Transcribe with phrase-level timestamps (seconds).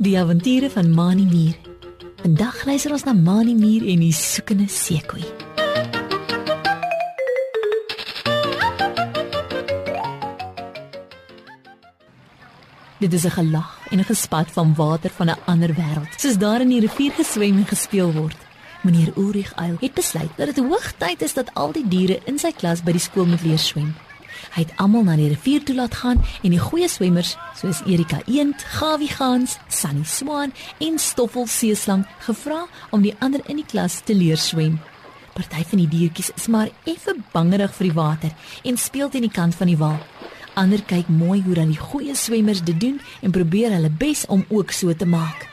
[0.00, 1.56] Die avonture van Mani Mier.
[2.22, 5.26] Vandag luister ons na Mani Mier en die soekende seekoei.
[12.96, 16.12] Dit is 'n gelag en 'n gespat van water van 'n ander wêreld.
[16.16, 18.36] Soos daar in die rivier geswem en gespeel word.
[18.82, 22.52] Meneer Ulrich Eil het besluit dat dit hoogtyd is dat al die diere in sy
[22.52, 23.94] klas by die skool moet leer swem.
[24.54, 28.20] Hy het almal na die rivier toe laat gaan en die goeie swemmers soos Erika
[28.26, 34.00] Eend, Gawie Gans, Sunny Swan en Stoffel Seeslang gevra om die ander in die klas
[34.04, 34.80] te leer swem.
[35.34, 38.32] Party van die diertjies is maar effe bangerig vir die water
[38.66, 39.98] en speel teen die kant van die wal.
[40.58, 44.44] Ander kyk mooi hoe dan die goeie swemmers dit doen en probeer hulle bes om
[44.48, 45.46] ook so te maak.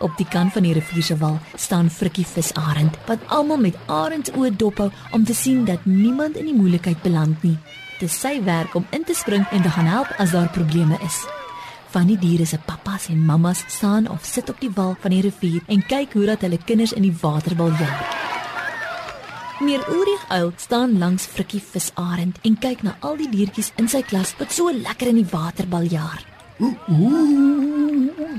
[0.00, 4.54] Op die kant van die rivier se wal staan Frikkie Visarend wat almal met arendsoë
[4.56, 7.58] dophou om te sien dat niemand in die moeilikheid beland nie.
[7.98, 10.98] Dit is sy werk om in te spring en te gaan help as daar probleme
[11.04, 11.16] is.
[11.90, 15.22] Van die diere se pappas en mammas staan of sit op die wal van die
[15.24, 18.14] rivier en kyk hoe dat hulle kinders in die water wil jaag.
[19.58, 24.04] Meneer Ulrich Uil staan langs Frikkie Visarend en kyk na al die diertjies in sy
[24.06, 26.22] klas wat so lekker in die water baljaar.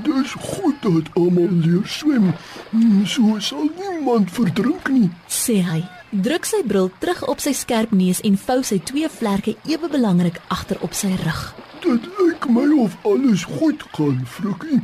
[0.04, 2.32] Dis goed dat almal leer swem.
[2.70, 5.10] Hmm, So sal niemand verdrink nie.
[5.28, 5.84] sê hy.
[6.10, 10.40] Druk sy bril terug op sy skerp neus en vou sy twee vlerke ewe belangrik
[10.50, 11.42] agter op sy rug.
[11.84, 14.80] Dit lyk my of alles goed gaan, Frikkie.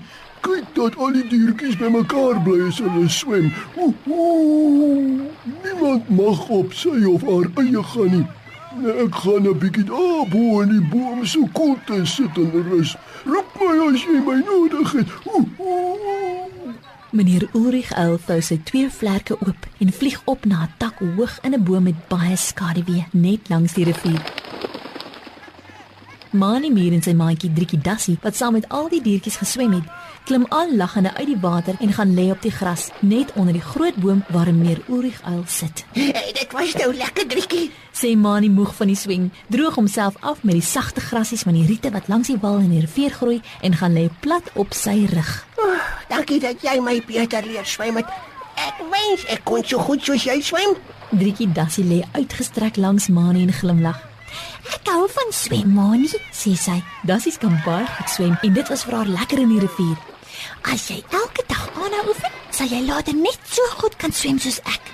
[0.46, 3.50] Kyk dat al die diertjies bymekaar bly as hulle swem.
[3.74, 5.26] Ooh,
[5.64, 8.26] niemand mag op sy of haar eie gaan nie.
[8.78, 12.52] Nee, Ek gaan 'n bietjie daar bo in die boom so koel te sit en
[12.70, 12.94] rus.
[13.24, 15.08] Roep my as jy my nodig het.
[15.26, 16.25] Ooh, ooh.
[17.12, 21.38] Meneer Ulrich Uil vou sy twee vlerke oop en vlieg op na 'n tak hoog
[21.42, 24.45] in 'n boom met baie skaduwee net langs die rivier.
[26.36, 29.86] Mani Mier en sy maatjie Driekie Dassie, wat saam met al die diertjies geswem het,
[30.28, 33.62] klim al lagende uit die water en gaan lê op die gras net onder die
[33.64, 35.84] groot boom waar meneer Ulrich Uil sit.
[35.96, 37.70] Hey, dit was nou lekker driekie.
[37.96, 41.64] Sê Mani moeg van die swem, droog homself af met die sagte grasies van die
[41.68, 45.06] riete wat langs die wal in die rivier groei en gaan lê plat op sy
[45.12, 45.30] rug.
[45.56, 48.10] Oh, dankie dat jy my beter leer swem het.
[48.56, 50.76] Ek wens ek kon so goed soos jy swem.
[51.14, 54.02] Driekie Dassie lê uitgestrek langs Mani en glimlag.
[54.74, 56.76] Ek hou van swem, Mani, sê sy.
[57.06, 59.96] Dassies kan baie goed swem en dit was vir haar lekker in die rivier.
[60.66, 64.60] As jy elke dag aanhou oefen, sal jy later net so goed kan swem soos
[64.64, 64.92] ek.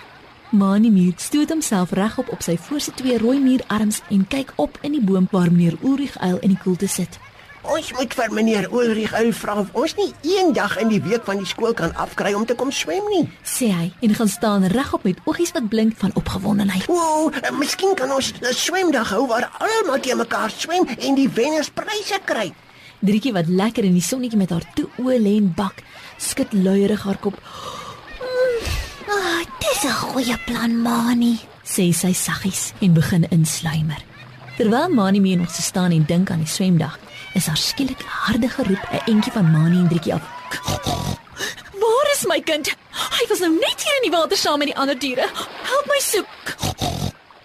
[0.52, 4.98] Mani Muur stoot homself regop op sy voorste twee rooi muurarms en kyk op in
[4.98, 7.16] die boom waar meneer Ulrich Uil in die koelte sit.
[7.62, 11.38] Ons moet vir meneer Ulrich Uil vra of ons nie eendag in die week van
[11.38, 13.28] die skool kan afkry om te kom swem nie.
[13.46, 16.88] sê hy en gaan staan regop met oogies wat blink van opgewondenheid.
[16.88, 21.28] O, eh, miskien kan ons 'n swemdag hou waar almal te mekaar swem en die
[21.28, 22.52] wenners pryse kry.
[23.00, 25.82] Drietjie wat lekker in die sonnetjie met haar toe oë lê en bak,
[26.18, 27.34] skud luierig haar kop,
[29.08, 31.38] Ah, oh, dis 'n goeie plan, Mani.
[31.64, 34.02] sê sy saggies en begin insluimer.
[34.56, 36.98] Terwyl Mani mee nog staan en dink aan die swemdag,
[37.34, 40.22] is haar skielik 'n harde geroep 'n entjie van Mani en Drietjie af.
[41.82, 42.66] Waar is my kind?
[43.18, 45.26] Hy was nou net hier in die water saam met die ander diere.
[45.62, 46.56] Help my soek.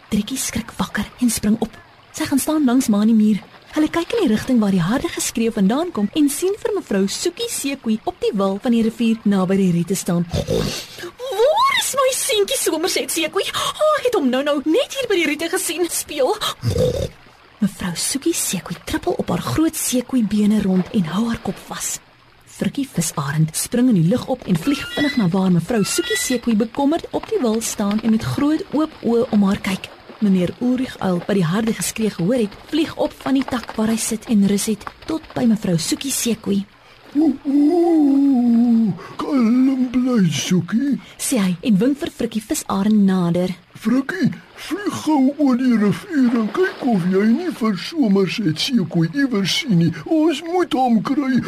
[0.10, 1.72] Drietjie skrik wakker en spring op.
[2.12, 3.40] Sy gaan staan langs Mani muur.
[3.76, 7.04] Hulle kyk in die rigting waar die harde geskreeu vandaan kom en sien vir mevrou
[7.08, 10.26] Soekie Seekoei op die wal van die rivier naby die riete staan.
[10.32, 13.44] Waar is my seentjie Somerset Seekoei?
[13.44, 16.34] Oh, ek het hom nou-nou net hier by die riete gesien speel.
[17.58, 21.96] Mevrou Soekie Seekoei trippel op haar groot seekoei bene rond en hou haar kop vas.
[22.46, 26.54] Frikkie Visarend spring in die lug op en vlieg vinnig na waar mevrou Soekie Seekoei
[26.60, 29.90] bekommerd op die wal staan en met groot oop oë om haar kyk.
[30.22, 33.90] Meneer Ulrich Uil, wat die harde geskree gehoor het, vlieg op van die tak waar
[33.90, 36.62] hy sit en rus het tot by mevrou Soekie Seekoei.
[37.18, 38.94] Ooh, ooh,
[40.18, 40.98] bly soekie.
[41.18, 43.54] Sê hy en wink vir Frikkie Visarend nader.
[43.78, 44.32] Frikkie,
[44.68, 49.60] vlieg gou oor die rivier en kyk of jy nie vir somers het seekoei iewers
[49.62, 49.92] sien nie.
[50.06, 51.42] Ons moet hom kry.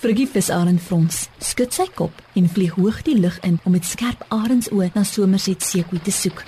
[0.00, 4.24] Frikkie Visarend frons, skud sy kop en vlieg hoog die lug in om met skerp
[4.32, 6.44] arendsoë na Somerset Seekoei te soek.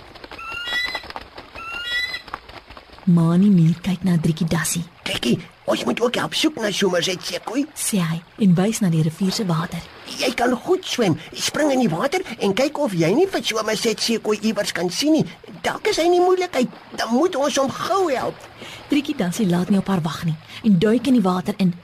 [3.06, 5.38] Mani Mier kyk na Driekie Dassie, Driekie,
[5.70, 7.68] ons moet ook help soek na Somerset Seekoei.
[7.76, 9.95] sê hy en wys na die rivier se water.
[10.06, 11.16] Jy kan goed swem.
[11.34, 15.18] Spring in die water en kyk of jy nie vir Somerset Seekoei iewers kan sien
[15.18, 15.24] nie.
[15.66, 16.70] Dalk is hy in die moeilikheid.
[16.96, 18.46] Dan moet ons hom gou help.
[18.90, 21.74] Driekie Dassie laat nie op haar wag nie en duik in die water in.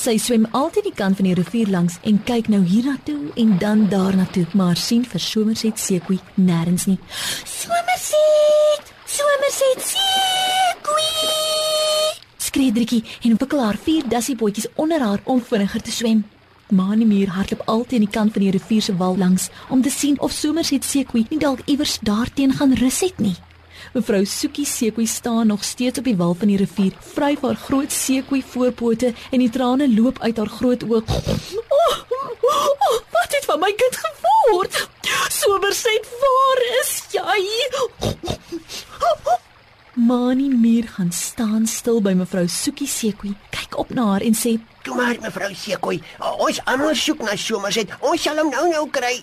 [0.00, 3.84] Sy swem altyd die kant van die rivier langs en kyk nou hiernatoe en dan
[3.92, 6.98] daarnatoe, maar sien vir Somerset Seekoei nêrens nie.
[7.44, 8.94] Somerset!
[9.04, 11.10] Somerset seekoei!
[12.50, 16.24] skree Driekie en wikkel haar vier dassiebootjies onder haar om vinniger te swem.
[16.70, 19.90] Mani Muur hardloop altyd aan die kant van die rivier se wal langs om te
[19.90, 23.36] sien of Somerset Sekoe nie dalk iewers daarteen gaan rus het nie.
[23.94, 27.92] Mevrou Soekie Sekoe staan nog steeds op die wal van die rivier, vryf haar groot
[27.92, 31.00] sekoe voorpote en die trane loop uit haar groot oë.
[31.00, 34.88] Oh, oh, oh, wat het van my kind geword?
[35.40, 37.38] Somerset, waar is jy?
[39.94, 44.52] Mani Muur gaan staan stil by mevrou Soekie Sekoe, kyk op na haar en sê:
[44.86, 45.96] Toe maar mevrou Sekoi,
[46.38, 47.90] ons almal soek na Somerset.
[47.98, 49.16] Ons sal hom nou nou kry.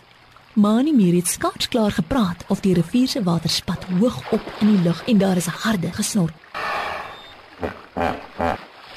[0.60, 4.74] Mani Muur het skaars klaar gepraat of die rivier se water spat hoog op in
[4.74, 6.31] die lug en daar is 'n harde gesnor.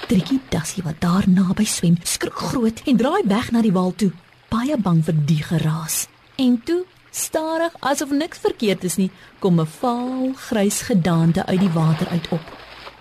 [0.09, 4.11] Driekie Dassie wat daar naby swem, skrik groot en draai weg na die wal toe,
[4.49, 6.09] baie bang vir die geraas.
[6.37, 11.73] En toe, stadig asof niks verkeerd is nie, kom 'n vaal grys gedaante uit die
[11.75, 12.45] water uit op.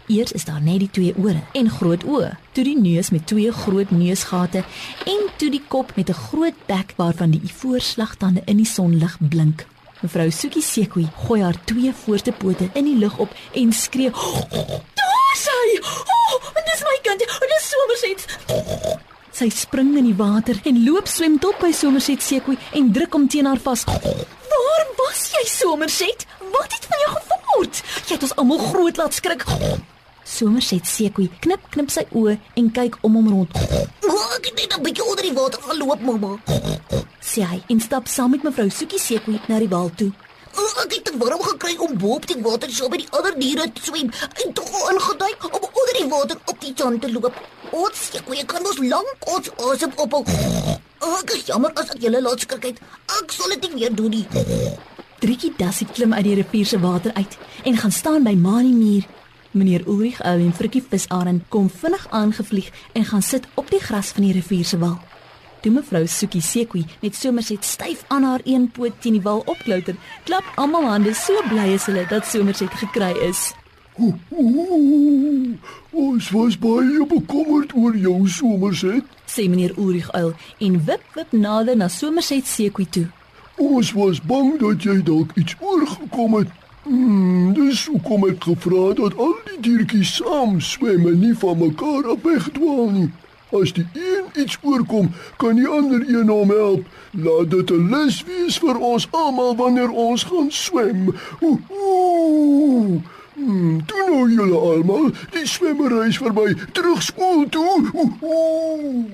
[0.08, 3.52] Eers is daar net die twee ore en groot oë, toe die neus met twee
[3.52, 4.64] groot neusgate
[5.06, 9.66] en toe die kop met 'n groot bek waarvan die ivoorslagtande in die sonlig blink.
[10.02, 14.12] Mevrou Soekie Sekoe gooi haar twee voorste pote in die lug op en skree:
[15.00, 15.80] "Daar sy!
[15.82, 17.20] Oh, dis my kind!
[17.20, 19.08] Dis Somerset!"
[19.40, 23.28] Sy spring in die water en loop swem tot by Somerset Sekoe en druk hom
[23.32, 23.86] teen haar vas.
[23.88, 26.26] "Waar was jy, Somerset?
[26.56, 27.82] Wat het van jou geword?
[28.08, 29.46] Jy het ons almal groot laat skrik."
[30.26, 33.56] Somerset Sekoe knip knip sy oë en kyk om hom rond.
[34.10, 36.38] Oh, ek het net 'n bietjie onder die water geloop, mamma.
[37.22, 40.12] Sê hy en stap saam met mevrou Soekie Sekoe na die wal toe.
[40.58, 43.40] Oh, ek het te warm gekry om bo op die water so by die ander
[43.40, 44.12] diere te swem
[44.44, 47.34] en toe ingeduik om onder die water op die tand te loop.
[47.76, 50.14] Ons ek weet kan ons lank ons asem op.
[50.20, 52.80] Oh, ek is jammer as ek julle laat skrik het.
[53.20, 54.26] Ek sal dit nie weer doen nie.
[55.20, 57.38] Driekie Dassie klim uit die rivier se water uit
[57.70, 59.06] en gaan staan by Mani Muur.
[59.52, 64.14] Meneer Ulrich Uil en Frikkie Visarend kom vinnig aangevlieg en gaan sit op die gras
[64.18, 64.98] van die rivier se wal.
[65.62, 69.98] Toe mevrou Soekie Sekoe met Somerset styf aan haar een poot teen die wal opklouter,
[70.24, 73.50] klap almal hande so bly is hulle dat Somerset gekry is.
[75.92, 79.04] Ons was baie bekommerd oor jou Somerset.
[79.26, 83.08] sê meneer Ulrich Uil en wip wip nader na Somerset Sekoe toe.
[83.58, 86.48] Ons was bang dat jy dalk iets oorgekom het.
[86.84, 91.58] Hmm, dis hoekom ek gevra het dat al die diertjies saam swem en nie van
[91.60, 93.10] mekaar af wegdwaal nie.
[93.52, 95.10] As die een iets oorkom,
[95.42, 96.86] kan die ander een hom help.
[97.12, 101.16] Laat dit 'n les wees vir ons almal wanneer ons gaan swem.
[101.42, 103.02] Ooh, ooh.
[103.40, 106.52] Hmm, toe nou julle almal, die swemmery is verby.
[106.76, 107.88] Terug skool toe.
[107.94, 109.06] Ooh, ooh.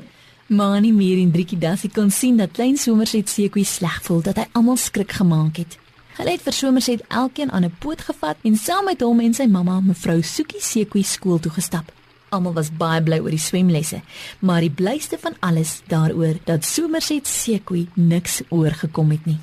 [0.49, 4.47] Mani Muur en Driekie Dassie kon sien dat klein Somerset Sekoe sleg voel dat hy
[4.57, 5.77] almal skrik gemaak het.
[6.17, 9.45] Hulle het vir Somerset elkeen aan 'n poot gevat en saam met hom en sy
[9.45, 11.91] mamma, mevrou Soekie Sekoe, skool toe gestap.
[12.29, 14.01] Almal was baie bly oor die swemlesse,
[14.39, 19.39] maar die blyste van alles daaroor dat Somerset Sekoe niks oorgekom het nie.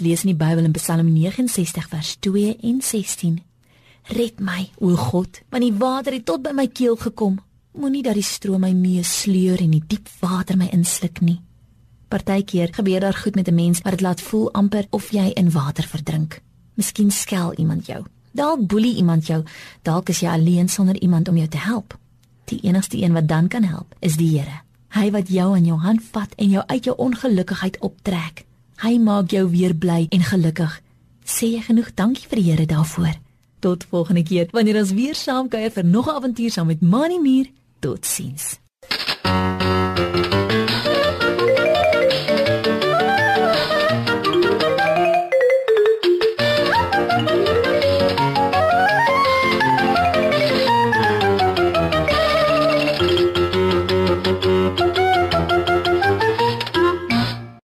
[0.00, 3.38] Lees in die Bybel in Psalm 69 vers 2 en 16.
[4.16, 7.36] Red my, o God, want die water het tot by my keel gekom.
[7.76, 11.38] Moenie dat die stroom my meesleur en die diep water my insluk nie.
[12.10, 15.50] Partykeer gebeur daar goed met 'n mens wat dit laat voel amper of jy in
[15.50, 16.40] water verdrink.
[16.74, 18.04] Miskien skel iemand jou.
[18.32, 19.44] Dalk boelie iemand jou.
[19.82, 21.98] Dalk is jy alleen sonder iemand om jou te help.
[22.44, 24.62] Die enigste een wat dan kan help, is die Here.
[24.88, 28.44] Hy wat jou aan jou hand vat en jou uit jou ongelukkigheid optrek.
[28.80, 30.72] Hy maak jou weer bly en gelukkig.
[31.28, 33.12] Sê jy genoeg dankie vir die Here daarvoor.
[33.60, 37.18] Tot volgende keer wanneer ons weer saam kuier vir nog 'n avontuur saam met Mani
[37.20, 37.46] Muur.
[37.80, 38.56] Totsiens.